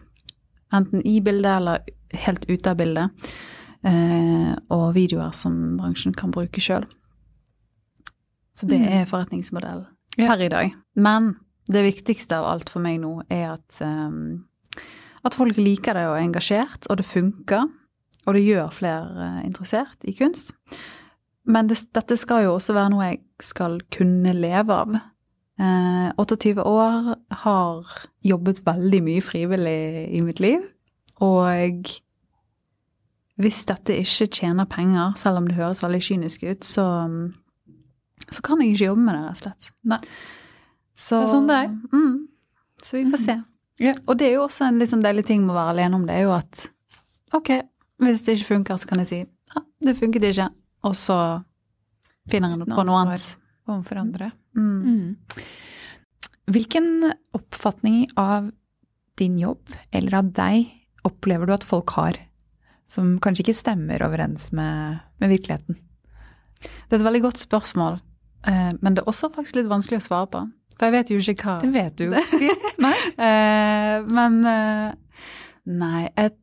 [0.73, 1.79] Enten i bildet eller
[2.13, 3.09] helt ute av bildet.
[3.85, 6.85] Og videoer som bransjen kan bruke sjøl.
[8.57, 8.87] Så det Mm.
[8.87, 9.85] er forretningsmodellen
[10.17, 10.73] per i dag.
[10.95, 11.35] Men
[11.69, 13.81] det viktigste av alt for meg nå er at,
[15.25, 17.69] at folk liker det og er engasjert, og det funker.
[18.25, 20.55] Og det gjør flere eh, interessert i kunst.
[21.45, 24.95] Men det, dette skal jo også være noe jeg skal kunne leve av.
[25.61, 27.11] Eh, 28 år,
[27.45, 29.79] har jobbet veldig mye frivillig
[30.17, 30.65] i mitt liv.
[31.23, 31.93] Og
[33.39, 36.85] hvis dette ikke tjener penger, selv om det høres veldig kynisk ut, så,
[38.29, 39.71] så kan jeg ikke jobbe med det, rett og slett.
[39.91, 40.01] Nei.
[40.95, 41.71] Så, Det er sånn det er.
[41.91, 42.15] Mm,
[42.81, 43.37] så vi får se.
[43.83, 43.91] Ja.
[44.07, 46.05] Og det er jo også en litt sånn deilig ting med å være alene om
[46.07, 46.67] det, er jo at
[47.35, 47.51] ok,
[48.03, 50.49] hvis det ikke funker, så kan jeg si ja, det funket ikke,
[50.87, 51.19] og så
[52.31, 53.25] finner Uten på noe annet.
[53.65, 54.31] Overfor andre.
[54.57, 54.81] Mm.
[54.85, 55.43] Mm.
[56.53, 56.89] Hvilken
[57.33, 58.51] oppfatning av
[59.17, 60.67] din jobb, eller av deg,
[61.07, 62.19] opplever du at folk har,
[62.89, 65.79] som kanskje ikke stemmer overens med, med virkeligheten?
[66.61, 67.97] Det er et veldig godt spørsmål,
[68.49, 70.43] eh, men det er også faktisk litt vanskelig å svare på.
[70.75, 72.73] For jeg vet jo ikke hva Det vet du jo ikke.
[72.83, 72.95] Nei.
[73.15, 75.21] Eh, men eh,
[75.65, 76.35] Nei, jeg,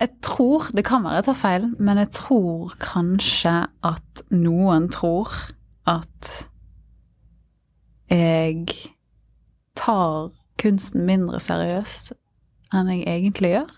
[0.00, 5.30] jeg, tror Det kan være jeg tar feil, men jeg tror kanskje at noen tror
[5.86, 6.48] at
[8.10, 8.66] jeg
[9.76, 12.12] tar kunsten mindre seriøst
[12.74, 13.70] enn jeg egentlig gjør.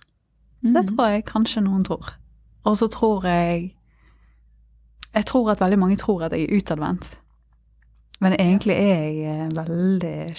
[0.62, 0.97] Det Mm.
[0.97, 2.16] tror jeg kanskje noen tror.
[2.64, 3.73] Og så tror jeg
[5.14, 7.19] Jeg tror at veldig mange tror at jeg er utadvendt.
[8.21, 10.31] Men egentlig er jeg eh, veldig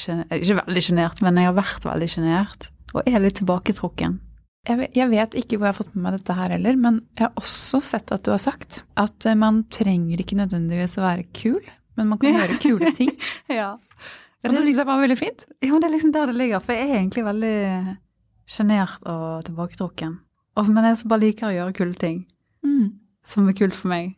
[0.41, 2.69] Ikke veldig sjenert, men jeg har vært veldig sjenert.
[2.93, 4.19] Og er litt tilbaketrukken.
[4.67, 7.33] Jeg vet, ikke hvor jeg har fått med meg dette her heller, men jeg har
[7.39, 11.61] også sett at du har sagt at eh, man trenger ikke nødvendigvis å være kul,
[11.95, 12.41] men man kan Ja.
[12.45, 13.11] gjøre kule ting.
[13.49, 13.77] Ja.
[14.43, 15.45] Og det syns jeg var veldig fint.
[15.63, 16.59] Ja, men det er liksom der det ligger.
[16.63, 17.97] For jeg er egentlig veldig
[18.47, 20.19] sjenert og tilbaketrukken.
[20.69, 22.25] Men jeg bare liker å gjøre kule ting
[22.63, 22.91] Mm.
[23.23, 24.15] som er kult for meg.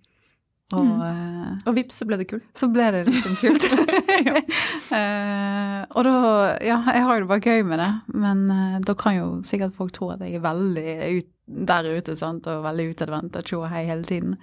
[0.74, 1.02] Og, Mm.
[1.02, 2.44] eh, Og vips, så ble det kult.
[2.54, 3.64] så ble det liksom kult.
[4.94, 6.14] uh, og da
[6.62, 9.74] Ja, jeg har jo det bare gøy med det, men uh, da kan jo sikkert
[9.78, 11.30] folk tro at jeg er veldig ut,
[11.66, 14.38] der ute sant, og veldig utadvendt og tjo og hei hele tiden.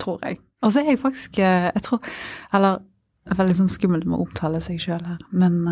[0.00, 0.40] Tror jeg.
[0.64, 2.00] Og så er jeg faktisk uh, Jeg tror
[2.52, 2.80] Eller
[3.24, 5.62] det er veldig sånn skummelt med å opptale seg sjøl her, men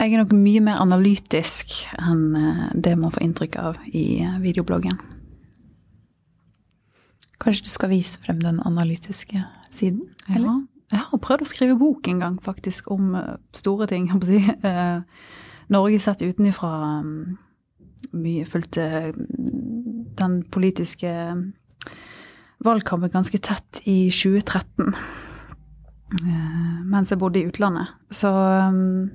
[0.00, 2.34] jeg er nok mye mer analytisk enn
[2.76, 4.98] det man får inntrykk av i videobloggen.
[7.40, 10.02] Kanskje du skal vise frem den analytiske siden?
[10.28, 10.48] Eller?
[10.48, 10.58] Ja.
[10.90, 14.10] Jeg har prøvd å skrive bok en gang, faktisk, om eh, store ting.
[14.26, 14.40] Si.
[14.42, 15.00] Eh,
[15.70, 17.38] Norge sett utenfra um,
[18.18, 21.12] mye fulgte mm, den politiske
[22.66, 24.90] valgkampen ganske tett i 2013.
[24.90, 27.94] eh, mens jeg bodde i utlandet.
[28.10, 29.10] Så um,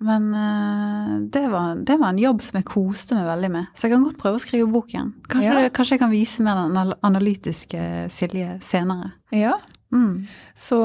[0.00, 3.66] Men uh, det, var, det var en jobb som jeg koste meg veldig med.
[3.76, 5.10] Så jeg kan godt prøve å skrive bok igjen.
[5.28, 5.68] Kanskje, Ja.
[5.76, 7.82] kanskje jeg kan vise mer den analytiske
[8.14, 9.10] Silje senere.
[9.36, 9.58] Ja.
[9.92, 10.24] Mm.
[10.56, 10.78] Så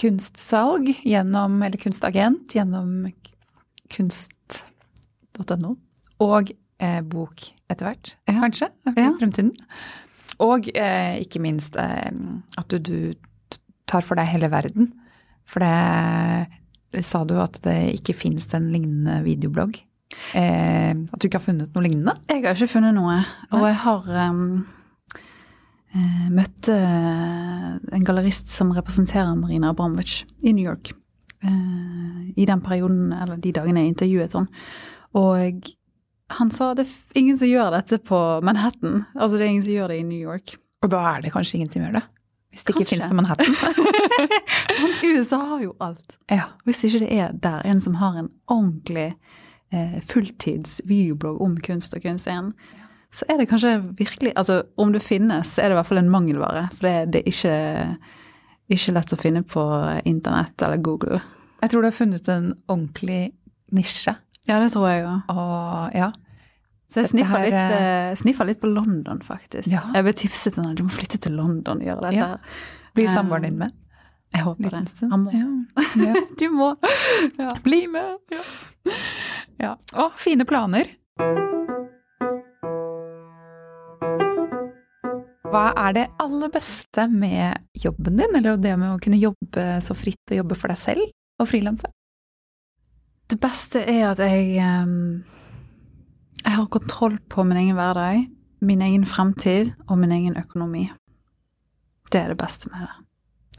[0.00, 3.06] kunstsalg gjennom, eller kunstagent gjennom
[3.92, 5.74] kunst.no,
[6.24, 6.50] og
[6.80, 8.40] eh, bok etter hvert, Ja.
[8.40, 9.12] kanskje, i Ja.
[9.20, 9.52] fremtiden.
[10.42, 12.10] Og eh, ikke minst eh,
[12.58, 13.12] at du, du
[13.86, 14.90] tar for deg hele verden.
[15.46, 16.48] For det
[17.04, 19.78] sa du at det ikke finnes en lignende videoblogg.
[20.38, 22.14] Eh, at du ikke har funnet noe lignende?
[22.30, 23.18] Jeg har ikke funnet noe,
[23.50, 23.68] og Nei.
[23.68, 24.44] jeg har um,
[26.36, 30.92] møtt eh, en gallerist som representerer Marina Abramovic i New York.
[31.42, 34.48] eh, I den perioden, eller de dagene jeg intervjuet henne.
[35.16, 35.72] Og
[36.36, 39.04] han sa det er ingen som gjør dette på Manhattan.
[39.14, 40.56] Altså det er ingen som gjør det i New York.
[40.84, 42.02] Og da er det kanskje ingen som gjør det?
[42.56, 43.52] Hvis det ikke fins på Manhattan?
[45.12, 46.16] USA har jo alt.
[46.32, 46.48] ja.
[46.64, 49.10] Hvis ikke det er der en som har en ordentlig
[49.72, 52.54] eh, fulltids videoblogg om kunst og kunst igjen,
[53.12, 56.00] så er det kanskje virkelig Altså om det finnes, så er det i hvert fall
[56.00, 56.68] en mangelvare.
[56.72, 57.56] For det, det er ikke,
[58.72, 59.64] ikke lett å finne på
[60.08, 61.20] internett eller Google.
[61.60, 63.20] Jeg tror du har funnet en ordentlig
[63.76, 64.16] nisje.
[64.48, 65.04] Ja, det tror jeg.
[65.28, 66.10] Og ja.
[66.86, 69.66] Så jeg sniffa litt, eh, eh, litt på London, faktisk.
[69.72, 69.82] Ja.
[69.94, 72.16] Jeg ble tipset til henne du må flytte til London og gjøre dette.
[72.16, 72.36] Ja.
[72.94, 73.72] Blir Eh, samboeren din med?
[74.32, 74.90] Jeg håper Liten det.
[74.90, 75.10] stund?
[75.12, 75.32] Han må.
[75.32, 75.48] Ja.
[76.06, 76.14] ja.
[76.38, 76.74] Du må.
[77.64, 78.18] Bli med!
[78.30, 78.42] Ja.
[79.58, 79.76] ja.
[79.94, 80.86] Å, fine planer.
[85.46, 89.94] Hva er det aller beste med jobben din, eller det med å kunne jobbe så
[89.96, 91.06] fritt og jobbe for deg selv
[91.40, 91.88] og frilanse?
[93.26, 95.24] Det beste er at jeg ehm,
[96.46, 98.28] Jeg har kontroll på min egen hverdag,
[98.62, 100.84] min egen fremtid og min egen økonomi.
[102.12, 102.94] Det er det beste med det.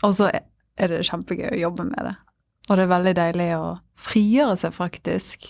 [0.08, 2.16] Og så er det kjempegøy å jobbe med det.
[2.70, 3.68] Og det er veldig deilig å
[4.00, 5.50] frigjøre seg, faktisk.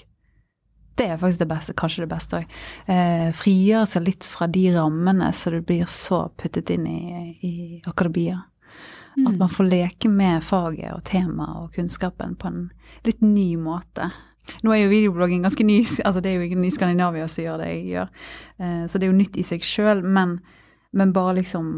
[0.98, 2.58] Det er faktisk det beste, kanskje det beste òg.
[2.90, 7.02] Eh, frigjøre seg litt fra de rammene så du blir så puttet inn i,
[7.46, 7.54] i
[7.86, 8.48] akademia.
[9.18, 12.66] At man får leke med faget og temaet og kunnskapen på en
[13.06, 14.12] litt ny måte.
[14.64, 17.62] Nå er jo videoblogging ganske ny, altså det er jo ingen i Skandinavia som gjør
[17.64, 18.16] det jeg gjør,
[18.60, 20.40] eh, så det er jo nytt i seg sjøl, men,
[20.92, 21.72] men bare liksom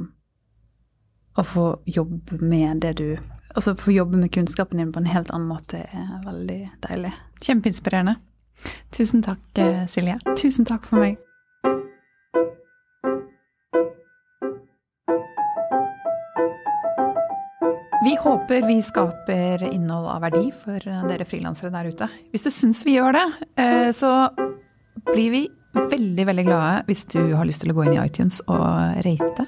[1.39, 3.11] å få jobbe med det du
[3.57, 7.09] Altså få jobbe med kunnskapen din på en helt annen måte er veldig deilig.
[7.41, 8.13] Kjempeinspirerende.
[8.93, 10.19] Tusen takk, eh, Silje.
[10.37, 11.17] Tusen takk for meg.
[18.09, 22.07] Vi håper vi skaper innhold av verdi for dere frilansere der ute.
[22.33, 23.25] Hvis du syns vi gjør det,
[23.61, 24.31] eh, så
[25.11, 25.41] blir vi
[25.75, 29.45] veldig, veldig glade hvis du har lyst til å gå inn i iTunes og rate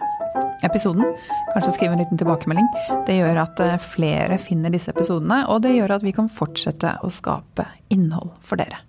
[0.61, 1.09] episoden.
[1.55, 2.69] Kanskje skrive en liten tilbakemelding.
[3.09, 6.99] Det gjør at eh, flere finner disse episodene, og det gjør at vi kan fortsette
[7.01, 8.83] å skape innhold for dere.